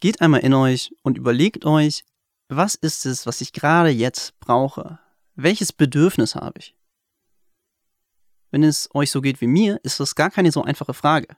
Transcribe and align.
Geht 0.00 0.20
einmal 0.20 0.40
in 0.40 0.54
euch 0.54 0.94
und 1.02 1.16
überlegt 1.16 1.64
euch, 1.64 2.04
was 2.48 2.74
ist 2.74 3.06
es, 3.06 3.26
was 3.26 3.40
ich 3.40 3.52
gerade 3.52 3.88
jetzt 3.88 4.38
brauche? 4.40 4.98
Welches 5.34 5.72
Bedürfnis 5.72 6.34
habe 6.34 6.58
ich? 6.58 6.76
Wenn 8.50 8.62
es 8.62 8.88
euch 8.94 9.10
so 9.10 9.20
geht 9.20 9.40
wie 9.40 9.46
mir, 9.46 9.80
ist 9.82 10.00
das 10.00 10.14
gar 10.14 10.30
keine 10.30 10.52
so 10.52 10.62
einfache 10.62 10.94
Frage. 10.94 11.28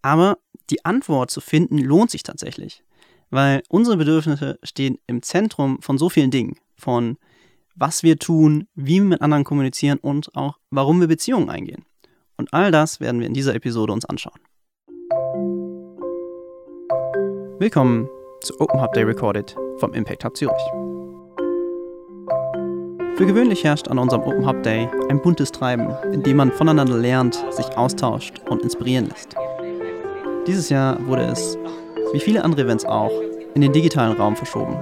Aber 0.00 0.38
die 0.70 0.84
Antwort 0.84 1.30
zu 1.30 1.40
finden 1.40 1.78
lohnt 1.78 2.10
sich 2.10 2.22
tatsächlich, 2.22 2.82
weil 3.30 3.62
unsere 3.68 3.96
Bedürfnisse 3.96 4.58
stehen 4.62 4.98
im 5.06 5.22
Zentrum 5.22 5.80
von 5.80 5.98
so 5.98 6.08
vielen 6.08 6.30
Dingen, 6.30 6.56
von 6.76 7.18
was 7.74 8.02
wir 8.02 8.18
tun, 8.18 8.68
wie 8.74 9.00
wir 9.00 9.04
mit 9.04 9.22
anderen 9.22 9.44
kommunizieren 9.44 9.98
und 9.98 10.34
auch 10.34 10.58
warum 10.70 11.00
wir 11.00 11.08
Beziehungen 11.08 11.50
eingehen. 11.50 11.84
Und 12.36 12.52
all 12.52 12.70
das 12.70 13.00
werden 13.00 13.20
wir 13.20 13.26
in 13.26 13.34
dieser 13.34 13.54
Episode 13.54 13.92
uns 13.92 14.04
anschauen. 14.04 14.40
Willkommen 17.62 18.08
zu 18.40 18.58
Open 18.58 18.82
Hub 18.82 18.92
Day 18.92 19.04
Recorded 19.04 19.54
vom 19.76 19.94
Impact 19.94 20.24
Hub 20.24 20.36
Zürich. 20.36 20.64
Für 23.14 23.24
gewöhnlich 23.24 23.62
herrscht 23.62 23.86
an 23.86 24.00
unserem 24.00 24.22
Open 24.22 24.44
Hub 24.44 24.64
Day 24.64 24.88
ein 25.08 25.22
buntes 25.22 25.52
Treiben, 25.52 25.94
in 26.12 26.24
dem 26.24 26.38
man 26.38 26.50
voneinander 26.50 26.98
lernt, 26.98 27.36
sich 27.50 27.66
austauscht 27.76 28.40
und 28.50 28.62
inspirieren 28.62 29.06
lässt. 29.10 29.36
Dieses 30.48 30.70
Jahr 30.70 31.06
wurde 31.06 31.22
es, 31.22 31.56
wie 32.12 32.18
viele 32.18 32.42
andere 32.42 32.62
Events 32.62 32.84
auch, 32.84 33.12
in 33.54 33.60
den 33.60 33.72
digitalen 33.72 34.16
Raum 34.16 34.34
verschoben. 34.34 34.76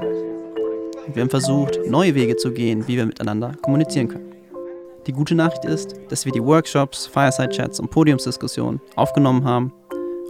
Wir 1.13 1.21
haben 1.21 1.29
versucht, 1.29 1.81
neue 1.87 2.15
Wege 2.15 2.37
zu 2.37 2.51
gehen, 2.51 2.89
wie 2.89 2.97
wir 2.97 3.05
miteinander 3.05 3.57
kommunizieren 3.61 4.09
können. 4.09 4.35
Die 5.07 5.13
gute 5.13 5.35
Nachricht 5.35 5.67
ist, 5.67 5.97
dass 6.09 6.25
wir 6.25 6.33
die 6.33 6.43
Workshops, 6.43 7.07
Fireside-Chats 7.09 7.79
und 7.79 7.91
Podiumsdiskussionen 7.91 8.81
aufgenommen 8.97 9.45
haben 9.45 9.71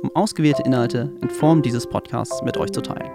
um 0.02 0.14
ausgewählte 0.14 0.62
Inhalte 0.62 1.12
in 1.20 1.30
Form 1.30 1.62
dieses 1.62 1.86
Podcasts 1.86 2.42
mit 2.42 2.56
euch 2.56 2.72
zu 2.72 2.80
teilen. 2.80 3.10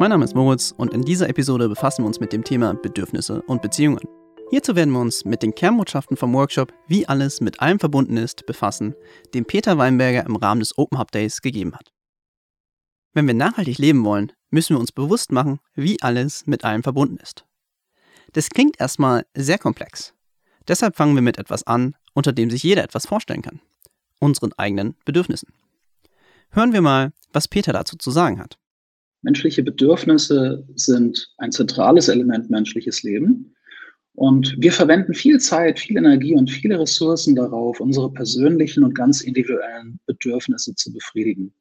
Mein 0.00 0.10
Name 0.10 0.24
ist 0.24 0.34
Moritz 0.34 0.72
und 0.76 0.94
in 0.94 1.02
dieser 1.02 1.28
Episode 1.28 1.68
befassen 1.68 2.02
wir 2.02 2.06
uns 2.06 2.20
mit 2.20 2.32
dem 2.32 2.44
Thema 2.44 2.74
Bedürfnisse 2.74 3.42
und 3.42 3.62
Beziehungen. 3.62 4.06
Hierzu 4.50 4.76
werden 4.76 4.92
wir 4.92 5.00
uns 5.00 5.24
mit 5.24 5.42
den 5.42 5.54
Kernbotschaften 5.54 6.16
vom 6.16 6.32
Workshop 6.34 6.72
Wie 6.86 7.06
alles 7.08 7.40
mit 7.40 7.60
allem 7.60 7.78
verbunden 7.78 8.16
ist 8.16 8.46
befassen, 8.46 8.94
den 9.34 9.44
Peter 9.44 9.76
Weinberger 9.76 10.24
im 10.24 10.36
Rahmen 10.36 10.60
des 10.60 10.78
Open 10.78 10.98
Hub 10.98 11.10
Days 11.10 11.42
gegeben 11.42 11.74
hat. 11.74 11.90
Wenn 13.12 13.26
wir 13.26 13.34
nachhaltig 13.34 13.78
leben 13.78 14.04
wollen, 14.04 14.32
müssen 14.50 14.76
wir 14.76 14.80
uns 14.80 14.92
bewusst 14.92 15.32
machen, 15.32 15.58
wie 15.74 16.00
alles 16.00 16.46
mit 16.46 16.64
allem 16.64 16.82
verbunden 16.82 17.18
ist. 17.20 17.44
Das 18.32 18.50
klingt 18.50 18.80
erstmal 18.80 19.26
sehr 19.34 19.58
komplex. 19.58 20.14
Deshalb 20.68 20.96
fangen 20.96 21.14
wir 21.14 21.22
mit 21.22 21.38
etwas 21.38 21.66
an, 21.66 21.96
unter 22.14 22.32
dem 22.32 22.50
sich 22.50 22.62
jeder 22.62 22.84
etwas 22.84 23.06
vorstellen 23.06 23.42
kann 23.42 23.60
unseren 24.18 24.52
eigenen 24.56 24.94
Bedürfnissen. 25.04 25.48
Hören 26.50 26.72
wir 26.72 26.80
mal, 26.80 27.12
was 27.32 27.48
Peter 27.48 27.72
dazu 27.72 27.96
zu 27.96 28.10
sagen 28.10 28.40
hat. 28.40 28.58
Menschliche 29.22 29.62
Bedürfnisse 29.62 30.66
sind 30.76 31.32
ein 31.38 31.52
zentrales 31.52 32.08
Element 32.08 32.50
menschliches 32.50 33.02
Leben. 33.02 33.54
Und 34.14 34.56
wir 34.58 34.72
verwenden 34.72 35.14
viel 35.14 35.38
Zeit, 35.38 35.78
viel 35.78 35.96
Energie 35.96 36.34
und 36.34 36.50
viele 36.50 36.80
Ressourcen 36.80 37.36
darauf, 37.36 37.78
unsere 37.78 38.12
persönlichen 38.12 38.82
und 38.82 38.94
ganz 38.94 39.20
individuellen 39.20 40.00
Bedürfnisse 40.06 40.74
zu 40.74 40.92
befriedigen. 40.92 41.54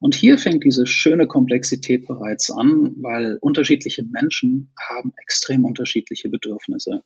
Und 0.00 0.14
hier 0.14 0.38
fängt 0.38 0.64
diese 0.64 0.86
schöne 0.86 1.26
Komplexität 1.26 2.06
bereits 2.06 2.50
an, 2.50 2.94
weil 2.98 3.38
unterschiedliche 3.40 4.02
Menschen 4.04 4.70
haben 4.78 5.12
extrem 5.22 5.64
unterschiedliche 5.64 6.28
Bedürfnisse. 6.28 7.02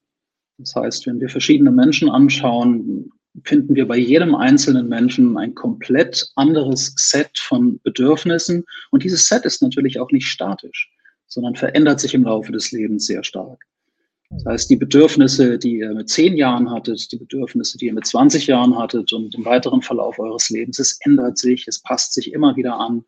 Das 0.58 0.74
heißt, 0.74 1.06
wenn 1.06 1.20
wir 1.20 1.28
verschiedene 1.28 1.70
Menschen 1.70 2.10
anschauen, 2.10 3.10
finden 3.44 3.74
wir 3.74 3.86
bei 3.86 3.96
jedem 3.96 4.34
einzelnen 4.34 4.88
Menschen 4.88 5.36
ein 5.36 5.54
komplett 5.54 6.30
anderes 6.36 6.94
Set 6.96 7.38
von 7.38 7.80
Bedürfnissen. 7.82 8.64
Und 8.90 9.04
dieses 9.04 9.26
Set 9.28 9.44
ist 9.44 9.62
natürlich 9.62 10.00
auch 10.00 10.10
nicht 10.10 10.26
statisch, 10.26 10.90
sondern 11.26 11.56
verändert 11.56 12.00
sich 12.00 12.14
im 12.14 12.24
Laufe 12.24 12.52
des 12.52 12.72
Lebens 12.72 13.06
sehr 13.06 13.24
stark. 13.24 13.64
Das 14.30 14.44
heißt, 14.44 14.70
die 14.70 14.76
Bedürfnisse, 14.76 15.58
die 15.58 15.78
ihr 15.78 15.94
mit 15.94 16.10
zehn 16.10 16.36
Jahren 16.36 16.70
hattet, 16.70 17.10
die 17.12 17.16
Bedürfnisse, 17.16 17.78
die 17.78 17.86
ihr 17.86 17.94
mit 17.94 18.06
20 18.06 18.46
Jahren 18.46 18.78
hattet 18.78 19.12
und 19.12 19.34
im 19.34 19.44
weiteren 19.44 19.80
Verlauf 19.80 20.18
eures 20.18 20.50
Lebens, 20.50 20.78
es 20.78 20.98
ändert 21.00 21.38
sich, 21.38 21.66
es 21.66 21.80
passt 21.80 22.12
sich 22.12 22.32
immer 22.32 22.54
wieder 22.56 22.78
an. 22.78 23.04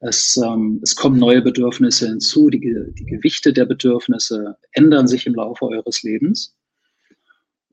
Es, 0.00 0.36
ähm, 0.36 0.80
es 0.82 0.96
kommen 0.96 1.18
neue 1.18 1.40
Bedürfnisse 1.40 2.08
hinzu, 2.08 2.50
die, 2.50 2.60
die 2.60 3.06
Gewichte 3.06 3.52
der 3.52 3.64
Bedürfnisse 3.64 4.56
ändern 4.72 5.06
sich 5.06 5.26
im 5.26 5.34
Laufe 5.36 5.64
eures 5.64 6.02
Lebens. 6.02 6.54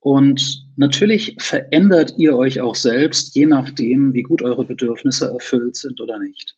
Und 0.01 0.65
natürlich 0.77 1.35
verändert 1.39 2.13
ihr 2.17 2.37
euch 2.37 2.61
auch 2.61 2.75
selbst, 2.75 3.35
je 3.35 3.45
nachdem, 3.45 4.13
wie 4.13 4.23
gut 4.23 4.41
eure 4.41 4.65
Bedürfnisse 4.65 5.29
erfüllt 5.29 5.75
sind 5.75 5.99
oder 5.99 6.19
nicht. 6.19 6.55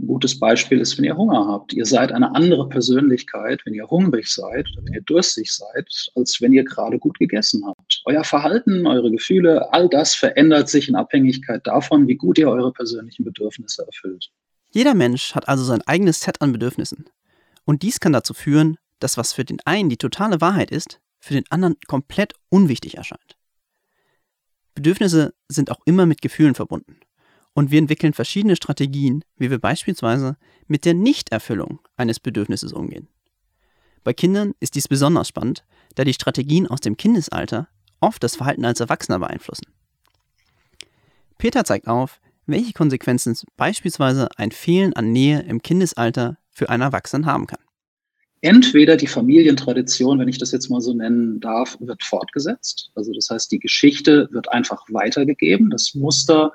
Ein 0.00 0.06
gutes 0.06 0.38
Beispiel 0.38 0.80
ist, 0.80 0.96
wenn 0.96 1.04
ihr 1.04 1.16
Hunger 1.16 1.46
habt. 1.46 1.74
Ihr 1.74 1.84
seid 1.84 2.10
eine 2.12 2.34
andere 2.34 2.68
Persönlichkeit, 2.68 3.60
wenn 3.64 3.74
ihr 3.74 3.86
hungrig 3.86 4.28
seid 4.28 4.66
wenn 4.76 4.94
ihr 4.94 5.02
durstig 5.02 5.52
seid, 5.52 5.86
als 6.14 6.40
wenn 6.40 6.54
ihr 6.54 6.64
gerade 6.64 6.98
gut 6.98 7.18
gegessen 7.18 7.62
habt. 7.66 8.00
Euer 8.06 8.24
Verhalten, 8.24 8.86
eure 8.86 9.10
Gefühle, 9.10 9.70
all 9.74 9.90
das 9.90 10.14
verändert 10.14 10.70
sich 10.70 10.88
in 10.88 10.94
Abhängigkeit 10.94 11.66
davon, 11.66 12.08
wie 12.08 12.14
gut 12.14 12.38
ihr 12.38 12.48
eure 12.48 12.72
persönlichen 12.72 13.24
Bedürfnisse 13.24 13.84
erfüllt. 13.84 14.30
Jeder 14.70 14.94
Mensch 14.94 15.34
hat 15.34 15.48
also 15.48 15.64
sein 15.64 15.82
eigenes 15.82 16.20
Set 16.20 16.40
an 16.40 16.52
Bedürfnissen. 16.52 17.04
Und 17.64 17.82
dies 17.82 18.00
kann 18.00 18.14
dazu 18.14 18.32
führen, 18.32 18.78
dass 19.00 19.18
was 19.18 19.34
für 19.34 19.44
den 19.44 19.58
einen 19.66 19.90
die 19.90 19.96
totale 19.98 20.40
Wahrheit 20.40 20.70
ist, 20.70 21.00
für 21.20 21.34
den 21.34 21.44
anderen 21.50 21.76
komplett 21.86 22.34
unwichtig 22.48 22.96
erscheint. 22.96 23.36
Bedürfnisse 24.74 25.34
sind 25.48 25.70
auch 25.70 25.80
immer 25.84 26.06
mit 26.06 26.22
Gefühlen 26.22 26.54
verbunden. 26.54 26.98
Und 27.52 27.70
wir 27.70 27.78
entwickeln 27.78 28.12
verschiedene 28.12 28.56
Strategien, 28.56 29.24
wie 29.36 29.50
wir 29.50 29.58
beispielsweise 29.58 30.36
mit 30.66 30.84
der 30.84 30.94
Nichterfüllung 30.94 31.80
eines 31.96 32.20
Bedürfnisses 32.20 32.72
umgehen. 32.72 33.08
Bei 34.02 34.12
Kindern 34.12 34.54
ist 34.60 34.76
dies 34.76 34.88
besonders 34.88 35.28
spannend, 35.28 35.64
da 35.96 36.04
die 36.04 36.14
Strategien 36.14 36.66
aus 36.66 36.80
dem 36.80 36.96
Kindesalter 36.96 37.68
oft 38.00 38.22
das 38.22 38.36
Verhalten 38.36 38.64
als 38.64 38.80
Erwachsener 38.80 39.18
beeinflussen. 39.18 39.66
Peter 41.36 41.64
zeigt 41.64 41.88
auf, 41.88 42.20
welche 42.46 42.72
Konsequenzen 42.72 43.36
beispielsweise 43.56 44.28
ein 44.36 44.52
Fehlen 44.52 44.94
an 44.94 45.12
Nähe 45.12 45.40
im 45.40 45.60
Kindesalter 45.60 46.38
für 46.50 46.70
einen 46.70 46.82
Erwachsenen 46.82 47.26
haben 47.26 47.46
kann 47.46 47.60
entweder 48.42 48.96
die 48.96 49.06
Familientradition, 49.06 50.18
wenn 50.18 50.28
ich 50.28 50.38
das 50.38 50.52
jetzt 50.52 50.70
mal 50.70 50.80
so 50.80 50.94
nennen 50.94 51.40
darf, 51.40 51.76
wird 51.80 52.02
fortgesetzt. 52.02 52.90
Also 52.94 53.12
das 53.12 53.28
heißt, 53.30 53.52
die 53.52 53.58
Geschichte 53.58 54.28
wird 54.30 54.50
einfach 54.50 54.84
weitergegeben. 54.88 55.70
Das 55.70 55.94
Muster 55.94 56.52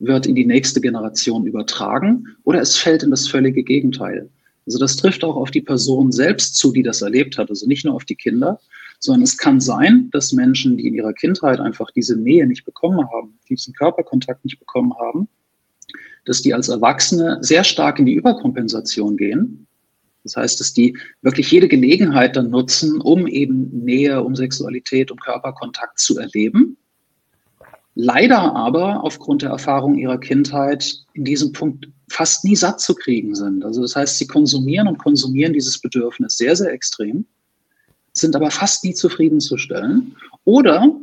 wird 0.00 0.26
in 0.26 0.34
die 0.34 0.46
nächste 0.46 0.80
Generation 0.80 1.46
übertragen 1.46 2.26
oder 2.44 2.60
es 2.60 2.76
fällt 2.76 3.02
in 3.02 3.10
das 3.10 3.28
völlige 3.28 3.62
Gegenteil. 3.62 4.28
Also 4.66 4.78
das 4.78 4.96
trifft 4.96 5.24
auch 5.24 5.36
auf 5.36 5.50
die 5.50 5.62
Person 5.62 6.12
selbst 6.12 6.56
zu, 6.56 6.72
die 6.72 6.82
das 6.82 7.02
erlebt 7.02 7.38
hat. 7.38 7.50
Also 7.50 7.66
nicht 7.66 7.84
nur 7.84 7.94
auf 7.94 8.04
die 8.04 8.16
Kinder, 8.16 8.60
sondern 8.98 9.22
es 9.22 9.36
kann 9.36 9.60
sein, 9.60 10.08
dass 10.12 10.32
Menschen, 10.32 10.76
die 10.76 10.86
in 10.86 10.94
ihrer 10.94 11.12
Kindheit 11.12 11.60
einfach 11.60 11.90
diese 11.90 12.16
Nähe 12.16 12.46
nicht 12.46 12.64
bekommen 12.64 13.08
haben, 13.10 13.38
diesen 13.48 13.74
Körperkontakt 13.74 14.44
nicht 14.44 14.58
bekommen 14.58 14.92
haben, 14.98 15.28
dass 16.24 16.42
die 16.42 16.54
als 16.54 16.68
Erwachsene 16.68 17.38
sehr 17.40 17.64
stark 17.64 17.98
in 17.98 18.06
die 18.06 18.14
Überkompensation 18.14 19.16
gehen 19.16 19.66
das 20.24 20.36
heißt, 20.36 20.60
dass 20.60 20.72
die 20.72 20.96
wirklich 21.22 21.50
jede 21.50 21.68
Gelegenheit 21.68 22.36
dann 22.36 22.50
nutzen, 22.50 23.00
um 23.00 23.26
eben 23.26 23.70
Nähe, 23.84 24.22
um 24.22 24.36
Sexualität, 24.36 25.10
um 25.10 25.18
Körperkontakt 25.18 25.98
zu 25.98 26.18
erleben. 26.18 26.76
Leider 27.94 28.54
aber 28.54 29.02
aufgrund 29.02 29.42
der 29.42 29.50
Erfahrung 29.50 29.96
ihrer 29.96 30.18
Kindheit 30.18 30.94
in 31.14 31.24
diesem 31.24 31.52
Punkt 31.52 31.88
fast 32.08 32.44
nie 32.44 32.56
satt 32.56 32.80
zu 32.80 32.94
kriegen 32.94 33.34
sind. 33.34 33.64
Also 33.64 33.82
das 33.82 33.96
heißt, 33.96 34.18
sie 34.18 34.26
konsumieren 34.26 34.88
und 34.88 34.98
konsumieren 34.98 35.52
dieses 35.52 35.80
Bedürfnis 35.80 36.36
sehr, 36.36 36.54
sehr 36.56 36.72
extrem, 36.72 37.26
sind 38.12 38.36
aber 38.36 38.50
fast 38.50 38.84
nie 38.84 38.94
zufriedenzustellen. 38.94 40.16
Oder 40.44 40.94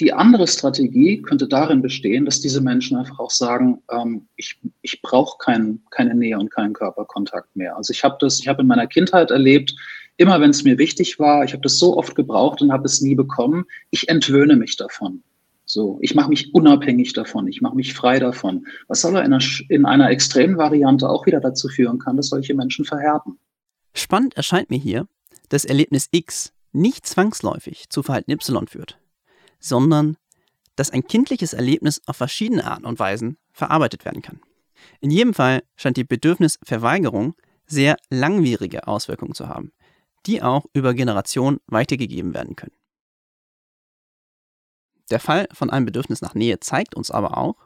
die 0.00 0.12
andere 0.12 0.46
Strategie 0.46 1.20
könnte 1.22 1.48
darin 1.48 1.82
bestehen, 1.82 2.24
dass 2.24 2.40
diese 2.40 2.60
Menschen 2.60 2.96
einfach 2.96 3.18
auch 3.18 3.30
sagen, 3.30 3.82
ähm, 3.90 4.28
ich, 4.36 4.58
ich 4.82 5.02
brauche 5.02 5.38
kein, 5.38 5.80
keine 5.90 6.14
Nähe 6.14 6.38
und 6.38 6.50
keinen 6.50 6.72
Körperkontakt 6.72 7.54
mehr. 7.56 7.76
Also 7.76 7.92
ich 7.92 8.04
habe 8.04 8.16
das, 8.20 8.40
ich 8.40 8.48
habe 8.48 8.62
in 8.62 8.68
meiner 8.68 8.86
Kindheit 8.86 9.30
erlebt, 9.30 9.74
immer 10.16 10.40
wenn 10.40 10.50
es 10.50 10.64
mir 10.64 10.78
wichtig 10.78 11.18
war, 11.18 11.44
ich 11.44 11.52
habe 11.52 11.62
das 11.62 11.78
so 11.78 11.96
oft 11.96 12.14
gebraucht 12.14 12.62
und 12.62 12.72
habe 12.72 12.84
es 12.84 13.00
nie 13.00 13.14
bekommen, 13.14 13.64
ich 13.90 14.08
entwöhne 14.08 14.56
mich 14.56 14.76
davon. 14.76 15.22
So, 15.64 15.98
ich 16.00 16.14
mache 16.14 16.30
mich 16.30 16.54
unabhängig 16.54 17.12
davon, 17.12 17.46
ich 17.46 17.60
mache 17.60 17.76
mich 17.76 17.92
frei 17.92 18.18
davon. 18.18 18.66
Was 18.86 19.04
aber 19.04 19.24
in 19.24 19.32
einer, 19.32 19.44
in 19.68 19.84
einer 19.84 20.10
extremen 20.10 20.56
Variante 20.56 21.08
auch 21.08 21.26
wieder 21.26 21.40
dazu 21.40 21.68
führen 21.68 21.98
kann, 21.98 22.16
dass 22.16 22.28
solche 22.28 22.54
Menschen 22.54 22.84
verhärten. 22.84 23.38
Spannend 23.94 24.36
erscheint 24.36 24.70
mir 24.70 24.78
hier, 24.78 25.06
dass 25.50 25.64
Erlebnis 25.64 26.08
X 26.10 26.52
nicht 26.72 27.06
zwangsläufig 27.06 27.90
zu 27.90 28.02
Verhalten 28.02 28.30
Y 28.32 28.66
führt 28.66 28.98
sondern 29.58 30.16
dass 30.76 30.90
ein 30.90 31.06
kindliches 31.06 31.52
Erlebnis 31.52 32.00
auf 32.06 32.16
verschiedene 32.16 32.64
Arten 32.64 32.84
und 32.84 32.98
Weisen 32.98 33.36
verarbeitet 33.52 34.04
werden 34.04 34.22
kann. 34.22 34.40
In 35.00 35.10
jedem 35.10 35.34
Fall 35.34 35.62
scheint 35.76 35.96
die 35.96 36.04
Bedürfnisverweigerung 36.04 37.34
sehr 37.66 37.96
langwierige 38.10 38.86
Auswirkungen 38.86 39.34
zu 39.34 39.48
haben, 39.48 39.72
die 40.26 40.42
auch 40.42 40.66
über 40.72 40.94
Generationen 40.94 41.58
weitergegeben 41.66 42.32
werden 42.32 42.54
können. 42.54 42.72
Der 45.10 45.20
Fall 45.20 45.48
von 45.52 45.70
einem 45.70 45.86
Bedürfnis 45.86 46.20
nach 46.20 46.34
Nähe 46.34 46.60
zeigt 46.60 46.94
uns 46.94 47.10
aber 47.10 47.38
auch, 47.38 47.56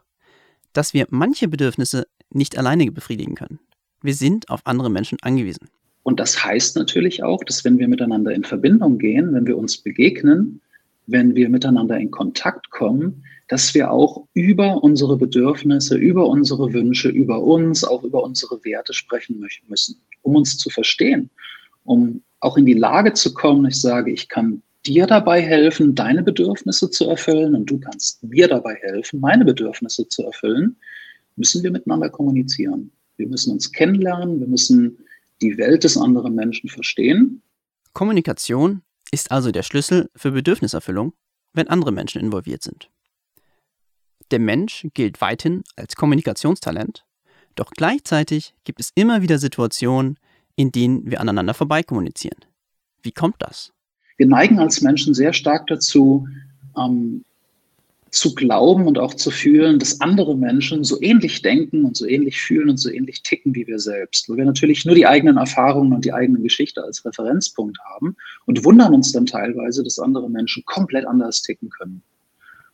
dass 0.71 0.93
wir 0.93 1.07
manche 1.09 1.47
Bedürfnisse 1.47 2.07
nicht 2.29 2.57
alleine 2.57 2.91
befriedigen 2.91 3.35
können. 3.35 3.59
Wir 4.01 4.15
sind 4.15 4.49
auf 4.49 4.61
andere 4.65 4.89
Menschen 4.89 5.17
angewiesen. 5.21 5.69
Und 6.03 6.19
das 6.19 6.43
heißt 6.43 6.75
natürlich 6.75 7.23
auch, 7.23 7.43
dass 7.43 7.63
wenn 7.63 7.77
wir 7.79 7.87
miteinander 7.87 8.33
in 8.33 8.43
Verbindung 8.43 8.97
gehen, 8.97 9.33
wenn 9.33 9.47
wir 9.47 9.57
uns 9.57 9.77
begegnen, 9.77 10.61
wenn 11.07 11.35
wir 11.35 11.49
miteinander 11.49 11.97
in 11.97 12.11
Kontakt 12.11 12.69
kommen, 12.69 13.23
dass 13.47 13.73
wir 13.73 13.91
auch 13.91 14.25
über 14.33 14.83
unsere 14.83 15.17
Bedürfnisse, 15.17 15.97
über 15.97 16.27
unsere 16.27 16.73
Wünsche, 16.73 17.09
über 17.09 17.41
uns, 17.41 17.83
auch 17.83 18.03
über 18.03 18.23
unsere 18.23 18.63
Werte 18.63 18.93
sprechen 18.93 19.39
müssen, 19.39 19.97
um 20.21 20.35
uns 20.35 20.57
zu 20.57 20.69
verstehen, 20.69 21.29
um 21.83 22.21
auch 22.39 22.57
in 22.57 22.65
die 22.65 22.73
Lage 22.73 23.13
zu 23.13 23.33
kommen, 23.33 23.65
ich 23.65 23.79
sage, 23.79 24.11
ich 24.11 24.29
kann 24.29 24.61
dir 24.85 25.07
dabei 25.07 25.41
helfen, 25.41 25.95
deine 25.95 26.23
Bedürfnisse 26.23 26.89
zu 26.89 27.09
erfüllen 27.09 27.55
und 27.55 27.69
du 27.69 27.79
kannst 27.79 28.23
mir 28.23 28.47
dabei 28.47 28.75
helfen, 28.81 29.19
meine 29.19 29.45
Bedürfnisse 29.45 30.07
zu 30.07 30.23
erfüllen, 30.23 30.75
müssen 31.35 31.63
wir 31.63 31.71
miteinander 31.71 32.09
kommunizieren. 32.09 32.91
Wir 33.17 33.27
müssen 33.27 33.51
uns 33.51 33.71
kennenlernen, 33.71 34.39
wir 34.39 34.47
müssen 34.47 34.97
die 35.41 35.57
Welt 35.57 35.83
des 35.83 35.97
anderen 35.97 36.35
Menschen 36.35 36.69
verstehen. 36.69 37.41
Kommunikation 37.93 38.81
ist 39.13 39.31
also 39.31 39.51
der 39.51 39.61
Schlüssel 39.61 40.09
für 40.15 40.31
Bedürfniserfüllung, 40.31 41.13
wenn 41.53 41.67
andere 41.69 41.91
Menschen 41.91 42.19
involviert 42.19 42.63
sind. 42.63 42.89
Der 44.31 44.39
Mensch 44.39 44.87
gilt 44.95 45.21
weithin 45.21 45.63
als 45.75 45.95
Kommunikationstalent, 45.95 47.05
doch 47.55 47.69
gleichzeitig 47.69 48.55
gibt 48.63 48.79
es 48.79 48.89
immer 48.95 49.21
wieder 49.21 49.37
Situationen, 49.37 50.17
in 50.55 50.71
denen 50.71 51.09
wir 51.09 51.21
aneinander 51.21 51.53
vorbeikommunizieren. 51.53 52.39
Wie 53.03 53.11
kommt 53.11 53.35
das? 53.37 53.71
Wir 54.17 54.27
neigen 54.27 54.59
als 54.59 54.81
Menschen 54.81 55.13
sehr 55.13 55.33
stark 55.33 55.67
dazu, 55.67 56.27
ähm, 56.75 57.23
zu 58.13 58.35
glauben 58.35 58.85
und 58.85 58.99
auch 58.99 59.15
zu 59.15 59.31
fühlen, 59.31 59.79
dass 59.79 59.99
andere 59.99 60.37
Menschen 60.37 60.83
so 60.83 61.01
ähnlich 61.01 61.41
denken 61.41 61.83
und 61.83 61.97
so 61.97 62.05
ähnlich 62.05 62.39
fühlen 62.39 62.69
und 62.69 62.77
so 62.77 62.89
ähnlich 62.89 63.23
ticken 63.23 63.55
wie 63.55 63.65
wir 63.65 63.79
selbst. 63.79 64.29
Weil 64.29 64.37
wir 64.37 64.45
natürlich 64.45 64.85
nur 64.85 64.93
die 64.93 65.07
eigenen 65.07 65.37
Erfahrungen 65.37 65.93
und 65.93 66.05
die 66.05 66.13
eigene 66.13 66.39
Geschichte 66.39 66.83
als 66.83 67.03
Referenzpunkt 67.03 67.79
haben 67.83 68.15
und 68.45 68.63
wundern 68.63 68.93
uns 68.93 69.11
dann 69.11 69.25
teilweise, 69.25 69.83
dass 69.83 69.97
andere 69.97 70.29
Menschen 70.29 70.63
komplett 70.65 71.07
anders 71.07 71.41
ticken 71.41 71.69
können. 71.69 72.03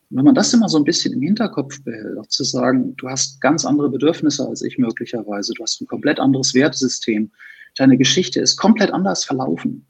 Und 0.10 0.18
wenn 0.18 0.26
man 0.26 0.36
das 0.36 0.54
immer 0.54 0.68
so 0.68 0.78
ein 0.78 0.84
bisschen 0.84 1.14
im 1.14 1.22
Hinterkopf 1.22 1.82
behält, 1.84 2.18
auch 2.18 2.28
zu 2.28 2.44
sagen, 2.44 2.96
du 2.98 3.08
hast 3.08 3.40
ganz 3.40 3.64
andere 3.64 3.90
Bedürfnisse 3.90 4.46
als 4.46 4.62
ich 4.62 4.78
möglicherweise, 4.78 5.54
du 5.54 5.64
hast 5.64 5.80
ein 5.80 5.88
komplett 5.88 6.20
anderes 6.20 6.54
Wertesystem, 6.54 7.32
deine 7.78 7.98
Geschichte 7.98 8.42
ist 8.42 8.58
komplett 8.58 8.92
anders 8.92 9.24
verlaufen 9.24 9.86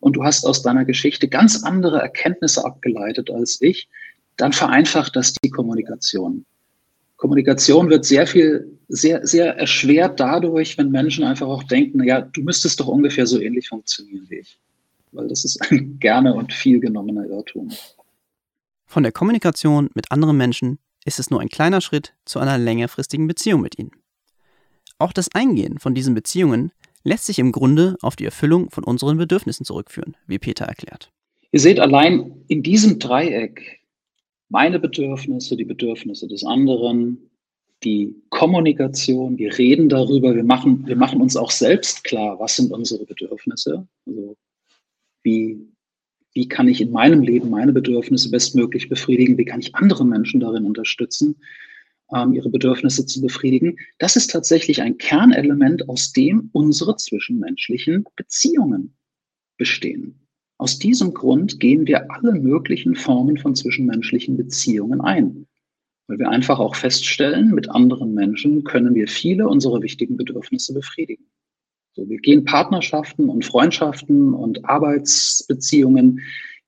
und 0.00 0.16
du 0.16 0.24
hast 0.24 0.44
aus 0.44 0.62
deiner 0.62 0.84
Geschichte 0.84 1.28
ganz 1.28 1.62
andere 1.62 2.00
Erkenntnisse 2.00 2.64
abgeleitet 2.64 3.30
als 3.30 3.62
ich, 3.62 3.88
dann 4.36 4.52
vereinfacht 4.52 5.16
das 5.16 5.34
die 5.34 5.50
Kommunikation. 5.50 6.44
Kommunikation 7.16 7.88
wird 7.88 8.04
sehr 8.04 8.26
viel, 8.26 8.78
sehr, 8.88 9.24
sehr 9.24 9.56
erschwert 9.56 10.18
dadurch, 10.18 10.76
wenn 10.76 10.90
Menschen 10.90 11.24
einfach 11.24 11.46
auch 11.46 11.62
denken, 11.62 11.98
naja, 11.98 12.22
du 12.22 12.42
müsstest 12.42 12.80
doch 12.80 12.88
ungefähr 12.88 13.26
so 13.26 13.40
ähnlich 13.40 13.68
funktionieren 13.68 14.26
wie 14.28 14.38
ich. 14.38 14.58
Weil 15.12 15.28
das 15.28 15.44
ist 15.44 15.60
ein 15.70 15.98
gerne 16.00 16.34
und 16.34 16.52
viel 16.52 16.80
genommener 16.80 17.26
Irrtum. 17.26 17.70
Von 18.86 19.04
der 19.04 19.12
Kommunikation 19.12 19.88
mit 19.94 20.10
anderen 20.10 20.36
Menschen 20.36 20.78
ist 21.04 21.20
es 21.20 21.30
nur 21.30 21.40
ein 21.40 21.48
kleiner 21.48 21.80
Schritt 21.80 22.14
zu 22.24 22.40
einer 22.40 22.58
längerfristigen 22.58 23.26
Beziehung 23.26 23.60
mit 23.60 23.78
ihnen. 23.78 23.92
Auch 24.98 25.12
das 25.12 25.32
Eingehen 25.34 25.78
von 25.78 25.94
diesen 25.94 26.14
Beziehungen 26.14 26.72
lässt 27.04 27.26
sich 27.26 27.38
im 27.38 27.52
Grunde 27.52 27.96
auf 28.02 28.16
die 28.16 28.24
Erfüllung 28.24 28.70
von 28.70 28.84
unseren 28.84 29.16
Bedürfnissen 29.16 29.64
zurückführen, 29.64 30.16
wie 30.26 30.38
Peter 30.38 30.64
erklärt. 30.64 31.10
Ihr 31.50 31.60
seht 31.60 31.80
allein 31.80 32.44
in 32.48 32.62
diesem 32.62 32.98
Dreieck 32.98 33.81
meine 34.52 34.78
Bedürfnisse, 34.78 35.56
die 35.56 35.64
Bedürfnisse 35.64 36.28
des 36.28 36.44
anderen, 36.44 37.30
die 37.84 38.14
Kommunikation, 38.28 39.38
wir 39.38 39.56
reden 39.56 39.88
darüber, 39.88 40.36
wir 40.36 40.44
machen, 40.44 40.86
wir 40.86 40.94
machen 40.94 41.22
uns 41.22 41.36
auch 41.36 41.50
selbst 41.50 42.04
klar, 42.04 42.38
was 42.38 42.56
sind 42.56 42.70
unsere 42.70 43.06
Bedürfnisse, 43.06 43.88
also 44.06 44.36
wie, 45.22 45.58
wie 46.34 46.48
kann 46.48 46.68
ich 46.68 46.82
in 46.82 46.92
meinem 46.92 47.22
Leben 47.22 47.48
meine 47.48 47.72
Bedürfnisse 47.72 48.30
bestmöglich 48.30 48.90
befriedigen, 48.90 49.38
wie 49.38 49.46
kann 49.46 49.60
ich 49.60 49.74
andere 49.74 50.04
Menschen 50.04 50.40
darin 50.40 50.66
unterstützen, 50.66 51.36
ähm, 52.14 52.34
ihre 52.34 52.50
Bedürfnisse 52.50 53.06
zu 53.06 53.22
befriedigen. 53.22 53.78
Das 53.98 54.16
ist 54.16 54.30
tatsächlich 54.30 54.82
ein 54.82 54.98
Kernelement, 54.98 55.88
aus 55.88 56.12
dem 56.12 56.50
unsere 56.52 56.96
zwischenmenschlichen 56.96 58.04
Beziehungen 58.16 58.94
bestehen. 59.56 60.21
Aus 60.62 60.78
diesem 60.78 61.12
Grund 61.12 61.58
gehen 61.58 61.88
wir 61.88 62.08
alle 62.12 62.34
möglichen 62.34 62.94
Formen 62.94 63.36
von 63.36 63.56
zwischenmenschlichen 63.56 64.36
Beziehungen 64.36 65.00
ein. 65.00 65.48
Weil 66.06 66.20
wir 66.20 66.30
einfach 66.30 66.60
auch 66.60 66.76
feststellen, 66.76 67.50
mit 67.50 67.68
anderen 67.68 68.14
Menschen 68.14 68.62
können 68.62 68.94
wir 68.94 69.08
viele 69.08 69.48
unserer 69.48 69.82
wichtigen 69.82 70.16
Bedürfnisse 70.16 70.72
befriedigen. 70.72 71.24
So, 71.94 72.08
wir 72.08 72.18
gehen 72.18 72.44
Partnerschaften 72.44 73.28
und 73.28 73.44
Freundschaften 73.44 74.34
und 74.34 74.64
Arbeitsbeziehungen 74.64 76.20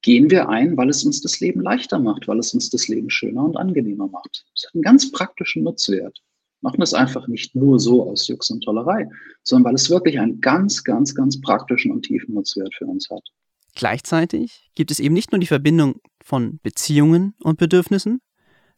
gehen 0.02 0.29
wir 0.29 0.49
ein, 0.49 0.76
weil 0.76 0.88
es 0.88 1.05
uns 1.05 1.20
das 1.20 1.38
Leben 1.38 1.61
leichter 1.61 2.00
macht, 2.00 2.26
weil 2.26 2.41
es 2.41 2.52
uns 2.52 2.70
das 2.70 2.88
Leben 2.88 3.11
schöner 3.11 3.44
und 3.44 3.56
angenehmer 3.56 4.08
macht. 4.08 4.44
Das 4.56 4.67
hat 4.67 4.75
einen 4.75 4.82
ganz 4.82 5.12
praktischen 5.12 5.62
Nutzwert. 5.62 6.20
Wir 6.62 6.69
machen 6.69 6.81
das 6.81 6.94
einfach 6.94 7.29
nicht 7.29 7.55
nur 7.55 7.79
so 7.79 8.11
aus 8.11 8.26
Jux 8.26 8.50
und 8.50 8.64
Tollerei, 8.64 9.08
sondern 9.44 9.67
weil 9.67 9.75
es 9.76 9.88
wirklich 9.88 10.19
einen 10.19 10.41
ganz, 10.41 10.82
ganz, 10.82 11.14
ganz 11.14 11.41
praktischen 11.41 11.93
und 11.93 12.02
tiefen 12.02 12.35
Nutzwert 12.35 12.75
für 12.75 12.87
uns 12.87 13.08
hat. 13.08 13.23
Gleichzeitig 13.75 14.71
gibt 14.75 14.91
es 14.91 15.00
eben 15.00 15.15
nicht 15.15 15.32
nur 15.32 15.41
die 15.41 15.47
Verbindung 15.47 16.00
von 16.23 16.61
Beziehungen 16.62 17.35
und 17.43 17.59
Bedürfnissen, 17.59 18.21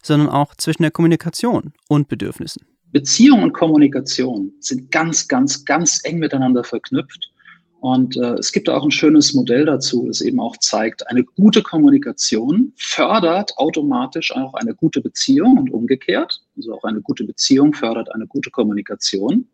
sondern 0.03 0.29
auch 0.29 0.55
zwischen 0.55 0.83
der 0.83 0.91
Kommunikation 0.91 1.73
und 1.89 2.09
Bedürfnissen. 2.09 2.67
Beziehung 2.93 3.43
und 3.43 3.53
Kommunikation 3.53 4.53
sind 4.61 4.91
ganz, 4.91 5.29
ganz, 5.29 5.65
ganz 5.65 6.01
eng 6.05 6.19
miteinander 6.19 6.65
verknüpft. 6.65 7.31
Und 7.81 8.17
äh, 8.17 8.35
es 8.35 8.53
gibt 8.53 8.71
auch 8.71 8.83
ein 8.83 8.91
schönes 8.91 9.35
Modell 9.35 9.67
dazu, 9.67 10.07
das 10.07 10.21
eben 10.21 10.41
auch 10.41 10.57
zeigt, 10.57 11.07
eine 11.09 11.25
gute 11.25 11.63
Kommunikation 11.63 12.73
fördert 12.77 13.53
automatisch 13.59 14.35
auch 14.35 14.55
eine 14.55 14.75
gute 14.75 15.01
Beziehung 15.01 15.59
und 15.59 15.71
umgekehrt. 15.71 16.43
Also 16.57 16.75
auch 16.75 16.85
eine 16.85 17.03
gute 17.03 17.25
Beziehung 17.25 17.75
fördert 17.75 18.13
eine 18.15 18.27
gute 18.27 18.51
Kommunikation. 18.51 19.47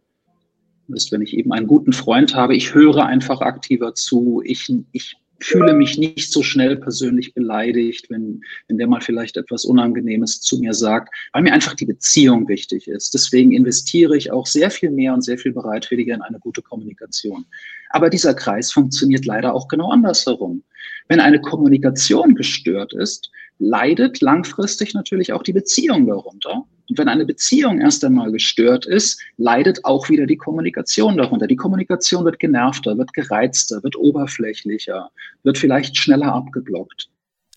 Das 0.88 1.04
ist, 1.04 1.12
wenn 1.12 1.22
ich 1.22 1.36
eben 1.36 1.52
einen 1.52 1.66
guten 1.66 1.92
Freund 1.92 2.34
habe, 2.34 2.54
ich 2.54 2.74
höre 2.74 3.04
einfach 3.04 3.40
aktiver 3.40 3.94
zu, 3.94 4.42
ich, 4.44 4.72
ich 4.92 5.16
fühle 5.44 5.74
mich 5.74 5.98
nicht 5.98 6.32
so 6.32 6.42
schnell 6.42 6.76
persönlich 6.76 7.34
beleidigt, 7.34 8.10
wenn, 8.10 8.42
wenn 8.68 8.78
der 8.78 8.86
mal 8.86 9.00
vielleicht 9.00 9.36
etwas 9.36 9.64
Unangenehmes 9.64 10.40
zu 10.40 10.58
mir 10.58 10.74
sagt, 10.74 11.14
weil 11.32 11.42
mir 11.42 11.52
einfach 11.52 11.74
die 11.74 11.86
Beziehung 11.86 12.48
wichtig 12.48 12.88
ist. 12.88 13.14
Deswegen 13.14 13.52
investiere 13.52 14.16
ich 14.16 14.30
auch 14.30 14.46
sehr 14.46 14.70
viel 14.70 14.90
mehr 14.90 15.14
und 15.14 15.22
sehr 15.22 15.38
viel 15.38 15.52
bereitwilliger 15.52 16.14
in 16.14 16.22
eine 16.22 16.38
gute 16.38 16.62
Kommunikation. 16.62 17.44
Aber 17.90 18.10
dieser 18.10 18.34
Kreis 18.34 18.72
funktioniert 18.72 19.24
leider 19.24 19.54
auch 19.54 19.68
genau 19.68 19.90
andersherum. 19.90 20.62
Wenn 21.08 21.20
eine 21.20 21.40
Kommunikation 21.40 22.34
gestört 22.34 22.94
ist, 22.94 23.30
leidet 23.58 24.20
langfristig 24.20 24.94
natürlich 24.94 25.32
auch 25.32 25.42
die 25.42 25.52
Beziehung 25.52 26.06
darunter. 26.06 26.66
Und 26.88 26.98
wenn 26.98 27.08
eine 27.08 27.24
Beziehung 27.24 27.80
erst 27.80 28.04
einmal 28.04 28.32
gestört 28.32 28.86
ist, 28.86 29.20
leidet 29.36 29.84
auch 29.84 30.08
wieder 30.08 30.26
die 30.26 30.36
Kommunikation 30.36 31.16
darunter. 31.16 31.46
Die 31.46 31.56
Kommunikation 31.56 32.24
wird 32.24 32.38
genervter, 32.38 32.98
wird 32.98 33.12
gereizter, 33.14 33.82
wird 33.82 33.96
oberflächlicher, 33.96 35.10
wird 35.42 35.58
vielleicht 35.58 35.96
schneller 35.96 36.32
abgeblockt. 36.32 37.08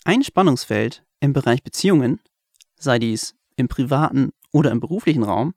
Ein 0.04 0.22
Spannungsfeld 0.22 1.02
im 1.20 1.32
Bereich 1.32 1.62
Beziehungen, 1.62 2.20
sei 2.78 2.98
dies 2.98 3.34
im 3.56 3.68
privaten 3.68 4.32
oder 4.52 4.70
im 4.70 4.80
beruflichen 4.80 5.22
Raum, 5.22 5.54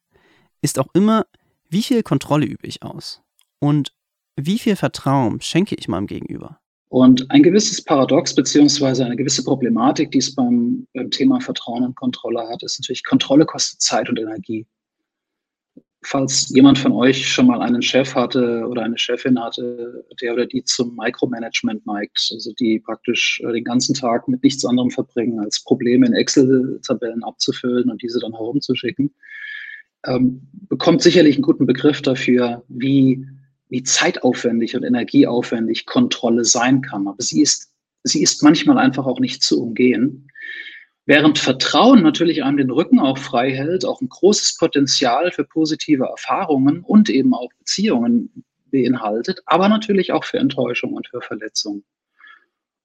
ist 0.61 0.79
auch 0.79 0.87
immer, 0.93 1.25
wie 1.69 1.83
viel 1.83 2.03
Kontrolle 2.03 2.45
übe 2.45 2.65
ich 2.67 2.83
aus 2.83 3.21
und 3.59 3.93
wie 4.35 4.59
viel 4.59 4.75
Vertrauen 4.75 5.41
schenke 5.41 5.75
ich 5.75 5.87
meinem 5.87 6.07
Gegenüber. 6.07 6.59
Und 6.89 7.29
ein 7.29 7.43
gewisses 7.43 7.83
Paradox 7.83 8.33
beziehungsweise 8.33 9.05
eine 9.05 9.15
gewisse 9.15 9.43
Problematik, 9.43 10.11
die 10.11 10.17
es 10.17 10.33
beim, 10.33 10.87
beim 10.95 11.11
Thema 11.11 11.39
Vertrauen 11.39 11.85
und 11.85 11.95
Kontrolle 11.95 12.47
hat, 12.49 12.63
ist 12.63 12.79
natürlich, 12.79 13.03
Kontrolle 13.03 13.45
kostet 13.45 13.79
Zeit 13.79 14.09
und 14.09 14.19
Energie. 14.19 14.65
Falls 16.01 16.49
jemand 16.49 16.79
von 16.79 16.93
euch 16.93 17.27
schon 17.27 17.45
mal 17.45 17.61
einen 17.61 17.83
Chef 17.83 18.15
hatte 18.15 18.65
oder 18.67 18.83
eine 18.83 18.97
Chefin 18.97 19.39
hatte, 19.39 20.03
der 20.19 20.33
oder 20.33 20.47
die 20.47 20.63
zum 20.63 20.95
Micromanagement 20.95 21.85
neigt, 21.85 22.31
also 22.33 22.53
die 22.53 22.79
praktisch 22.79 23.39
äh, 23.45 23.51
den 23.51 23.65
ganzen 23.65 23.93
Tag 23.93 24.27
mit 24.27 24.41
nichts 24.41 24.65
anderem 24.65 24.89
verbringen, 24.89 25.39
als 25.39 25.63
Probleme 25.63 26.07
in 26.07 26.13
Excel-Tabellen 26.13 27.23
abzufüllen 27.23 27.91
und 27.91 28.01
diese 28.01 28.19
dann 28.19 28.31
herumzuschicken, 28.31 29.13
ähm, 30.07 30.41
bekommt 30.69 31.03
sicherlich 31.03 31.35
einen 31.35 31.43
guten 31.43 31.67
Begriff 31.67 32.01
dafür, 32.01 32.63
wie 32.69 33.27
wie 33.69 33.83
zeitaufwendig 33.83 34.75
und 34.75 34.83
energieaufwendig 34.83 35.85
Kontrolle 35.85 36.43
sein 36.43 36.81
kann. 36.81 37.07
Aber 37.07 37.21
sie 37.21 37.41
ist, 37.41 37.71
sie 38.03 38.21
ist 38.21 38.43
manchmal 38.43 38.77
einfach 38.77 39.05
auch 39.05 39.19
nicht 39.19 39.43
zu 39.43 39.61
umgehen. 39.61 40.27
Während 41.05 41.39
Vertrauen 41.39 42.03
natürlich 42.03 42.43
einem 42.43 42.57
den 42.57 42.69
Rücken 42.69 42.99
auch 42.99 43.17
frei 43.17 43.51
hält, 43.51 43.85
auch 43.85 44.01
ein 44.01 44.09
großes 44.09 44.57
Potenzial 44.57 45.31
für 45.31 45.43
positive 45.43 46.05
Erfahrungen 46.05 46.81
und 46.81 47.09
eben 47.09 47.33
auch 47.33 47.49
Beziehungen 47.57 48.43
beinhaltet, 48.69 49.41
aber 49.45 49.69
natürlich 49.69 50.11
auch 50.11 50.23
für 50.23 50.37
Enttäuschung 50.37 50.93
und 50.93 51.07
für 51.07 51.21
Verletzung. 51.21 51.83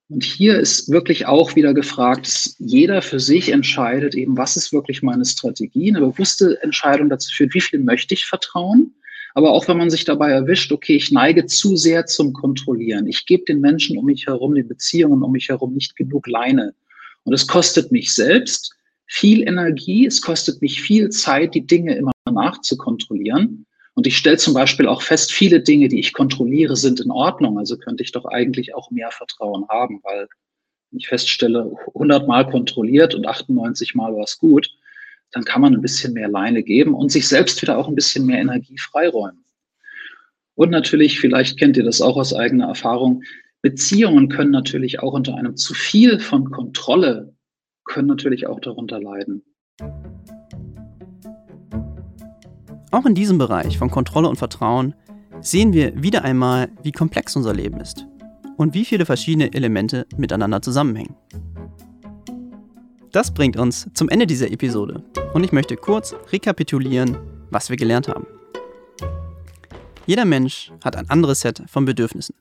Und 0.09 0.23
hier 0.23 0.59
ist 0.59 0.91
wirklich 0.91 1.26
auch 1.26 1.57
wieder 1.57 1.73
gefragt, 1.73 2.26
dass 2.26 2.57
jeder 2.59 3.00
für 3.00 3.21
sich 3.21 3.50
entscheidet, 3.50 4.14
eben, 4.14 4.37
was 4.37 4.57
ist 4.57 4.73
wirklich 4.73 5.03
meine 5.03 5.25
Strategie, 5.25 5.88
eine 5.88 6.00
bewusste 6.00 6.62
Entscheidung 6.62 7.09
dazu 7.09 7.33
führt, 7.33 7.55
wie 7.55 7.61
viel 7.61 7.79
möchte 7.79 8.14
ich 8.14 8.26
vertrauen. 8.26 8.95
Aber 9.35 9.50
auch 9.50 9.67
wenn 9.67 9.76
man 9.76 9.91
sich 9.91 10.05
dabei 10.05 10.31
erwischt, 10.31 10.71
okay, 10.71 10.95
ich 10.95 11.11
neige 11.11 11.47
zu 11.47 11.76
sehr 11.76 12.07
zum 12.07 12.33
Kontrollieren. 12.33 13.09
Ich 13.09 13.26
gebe 13.26 13.45
den 13.45 13.61
Menschen 13.61 13.99
um 13.99 14.07
mich 14.07 14.26
herum, 14.26 14.55
den 14.55 14.69
Beziehungen 14.69 15.23
um 15.23 15.33
mich 15.33 15.49
herum 15.49 15.75
nicht 15.75 15.97
genug 15.97 16.29
Leine. 16.29 16.75
Und 17.25 17.33
es 17.33 17.47
kostet 17.47 17.91
mich 17.91 18.14
selbst 18.14 18.75
viel 19.07 19.43
Energie, 19.43 20.07
es 20.07 20.23
kostet 20.23 20.62
mich 20.62 20.81
viel 20.81 21.11
Zeit, 21.11 21.55
die 21.55 21.67
Dinge 21.67 21.97
immer 21.97 22.12
nachzukontrollieren. 22.31 23.67
Und 23.95 24.07
ich 24.07 24.17
stelle 24.17 24.37
zum 24.37 24.55
Beispiel 24.55 24.87
auch 24.87 25.03
fest, 25.03 25.33
viele 25.33 25.61
Dinge, 25.61 25.88
die 25.88 26.00
ich 26.00 26.12
kontrolliere, 26.12 26.76
sind 26.76 27.00
in 27.00 27.11
Ordnung. 27.11 27.59
Also 27.59 27.76
könnte 27.76 28.03
ich 28.03 28.12
doch 28.12 28.25
eigentlich 28.25 28.75
auch 28.75 28.91
mehr 28.91 29.11
Vertrauen 29.11 29.67
haben, 29.69 30.00
weil 30.05 30.29
ich 30.93 31.09
feststelle, 31.09 31.76
100 31.95 32.29
Mal 32.29 32.49
kontrolliert 32.49 33.14
und 33.14 33.26
98 33.26 33.95
Mal 33.95 34.14
war 34.14 34.23
es 34.23 34.38
gut, 34.38 34.71
dann 35.35 35.45
kann 35.45 35.61
man 35.61 35.75
ein 35.75 35.81
bisschen 35.83 36.14
mehr 36.14 36.29
Leine 36.29 36.62
geben 36.62 36.95
und 36.95 37.11
sich 37.11 37.26
selbst 37.26 37.61
wieder 37.61 37.76
auch 37.76 37.88
ein 37.88 37.97
bisschen 37.97 38.25
mehr 38.25 38.41
Energie 38.41 38.79
freiräumen. 38.79 39.45
Und 40.55 40.71
natürlich, 40.71 41.19
vielleicht 41.19 41.59
kennt 41.59 41.76
ihr 41.76 41.83
das 41.83 42.00
auch 42.00 42.17
aus 42.17 42.33
eigener 42.33 42.69
Erfahrung, 42.69 43.23
Beziehungen 43.61 44.29
können 44.29 44.53
natürlich 44.53 45.00
auch 45.00 45.12
unter 45.12 45.35
einem 45.35 45.57
zu 45.57 45.75
viel 45.75 46.21
von 46.21 46.50
Kontrolle, 46.50 47.35
können 47.85 48.07
natürlich 48.07 48.47
auch 48.47 48.61
darunter 48.61 49.00
leiden. 49.00 49.43
Auch 52.93 53.05
in 53.05 53.17
diesem 53.17 53.38
Bereich 53.38 53.76
von 53.76 53.91
Kontrolle 53.91 54.29
und 54.29 54.37
Vertrauen 54.37 54.95
sehen 55.41 55.73
wir 55.73 56.00
wieder 56.00 56.23
einmal, 56.23 56.69
wie 56.85 56.93
komplex 56.93 57.35
unser 57.35 57.55
Leben 57.55 57.81
ist 57.81 58.07
und 58.57 58.73
wie 58.75 58.85
viele 58.85 59.05
verschiedene 59.05 59.53
Elemente 59.53 60.07
miteinander 60.17 60.62
zusammenhängen. 60.62 61.17
Das 63.14 63.33
bringt 63.33 63.56
uns 63.56 63.88
zum 63.94 64.09
Ende 64.09 64.26
dieser 64.26 64.50
Episode 64.50 65.04
und 65.35 65.44
ich 65.44 65.52
möchte 65.52 65.76
kurz 65.76 66.16
rekapitulieren, 66.33 67.16
was 67.49 67.71
wir 67.71 67.76
gelernt 67.76 68.09
haben. 68.09 68.26
Jeder 70.04 70.25
Mensch 70.25 70.73
hat 70.83 70.97
ein 70.97 71.09
anderes 71.09 71.38
Set 71.38 71.62
von 71.68 71.85
Bedürfnissen 71.85 72.35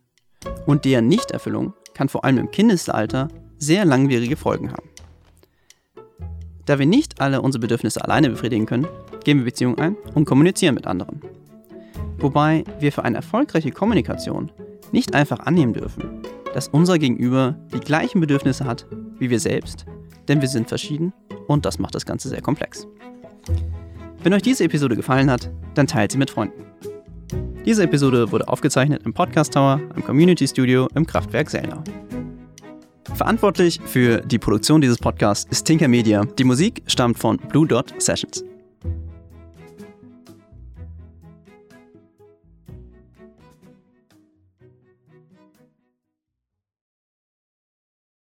und 0.66 0.84
deren 0.84 1.08
Nichterfüllung 1.08 1.76
kann 1.94 2.10
vor 2.10 2.26
allem 2.26 2.40
im 2.40 2.50
Kindesalter 2.50 3.28
sehr 3.60 3.86
langwierige 3.86 4.36
Folgen 4.36 4.72
haben. 4.72 4.90
Da 6.66 6.80
wir 6.80 6.88
nicht 6.88 7.22
alle 7.22 7.44
unsere 7.44 7.62
Bedürfnisse 7.62 8.04
alleine 8.04 8.32
befriedigen 8.32 8.66
können, 8.66 8.88
gehen 9.24 9.38
wir 9.38 9.46
Beziehungen 9.46 9.78
ein 9.78 9.96
und 10.16 10.26
kommunizieren 10.26 10.74
mit 10.74 10.88
anderen. 10.88 11.22
Wobei 12.18 12.64
wir 12.80 12.92
für 12.92 13.04
eine 13.04 13.18
erfolgreiche 13.18 13.70
Kommunikation 13.70 14.52
nicht 14.92 15.14
einfach 15.14 15.38
annehmen 15.42 15.74
dürfen, 15.74 16.23
dass 16.54 16.68
unser 16.68 17.00
Gegenüber 17.00 17.56
die 17.74 17.80
gleichen 17.80 18.22
Bedürfnisse 18.22 18.66
hat 18.66 18.86
wie 19.20 19.30
wir 19.30 19.40
selbst, 19.40 19.86
denn 20.28 20.42
wir 20.42 20.48
sind 20.48 20.68
verschieden 20.68 21.14
und 21.48 21.66
das 21.66 21.80
macht 21.80 21.96
das 21.96 22.06
Ganze 22.06 22.30
sehr 22.30 22.42
komplex. 22.42 22.88
Wenn 24.24 24.34
euch 24.34 24.42
diese 24.42 24.64
Episode 24.64 24.96
gefallen 24.96 25.30
hat, 25.30 25.52
dann 25.76 25.88
teilt 25.88 26.12
sie 26.12 26.18
mit 26.18 26.30
Freunden. 26.30 26.66
Diese 27.66 27.84
Episode 27.84 28.32
wurde 28.32 28.48
aufgezeichnet 28.48 29.04
im 29.06 29.14
Podcast 29.14 29.54
Tower, 29.54 29.80
im 29.96 30.04
Community 30.04 30.48
Studio 30.48 30.88
im 30.96 31.06
Kraftwerk 31.06 31.50
Selnau. 31.50 31.84
Verantwortlich 33.16 33.80
für 33.86 34.22
die 34.22 34.40
Produktion 34.40 34.82
dieses 34.82 34.98
Podcasts 34.98 35.50
ist 35.52 35.66
Tinker 35.66 35.88
Media. 35.88 36.26
Die 36.38 36.44
Musik 36.44 36.84
stammt 36.88 37.20
von 37.20 37.38
Blue 37.38 37.68
Dot 37.68 37.94
Sessions. 38.00 38.44